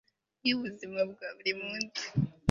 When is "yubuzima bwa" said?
0.47-1.27